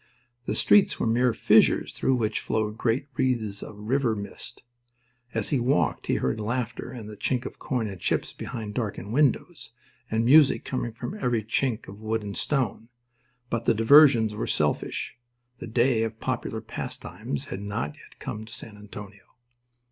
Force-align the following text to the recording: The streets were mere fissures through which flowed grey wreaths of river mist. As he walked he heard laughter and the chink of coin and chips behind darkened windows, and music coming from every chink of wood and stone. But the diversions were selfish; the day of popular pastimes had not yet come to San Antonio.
The 0.47 0.55
streets 0.55 0.99
were 0.99 1.05
mere 1.05 1.31
fissures 1.31 1.93
through 1.93 2.15
which 2.15 2.39
flowed 2.39 2.75
grey 2.75 3.05
wreaths 3.15 3.61
of 3.61 3.77
river 3.77 4.15
mist. 4.15 4.63
As 5.35 5.49
he 5.49 5.59
walked 5.59 6.07
he 6.07 6.15
heard 6.15 6.39
laughter 6.39 6.89
and 6.89 7.07
the 7.07 7.15
chink 7.15 7.45
of 7.45 7.59
coin 7.59 7.85
and 7.85 8.01
chips 8.01 8.33
behind 8.33 8.73
darkened 8.73 9.13
windows, 9.13 9.73
and 10.09 10.25
music 10.25 10.65
coming 10.65 10.91
from 10.91 11.13
every 11.13 11.43
chink 11.43 11.87
of 11.87 12.01
wood 12.01 12.23
and 12.23 12.35
stone. 12.35 12.89
But 13.51 13.65
the 13.65 13.75
diversions 13.75 14.33
were 14.33 14.47
selfish; 14.47 15.19
the 15.59 15.67
day 15.67 16.01
of 16.01 16.19
popular 16.19 16.61
pastimes 16.61 17.51
had 17.53 17.61
not 17.61 17.93
yet 17.93 18.17
come 18.17 18.43
to 18.45 18.51
San 18.51 18.77
Antonio. 18.77 19.35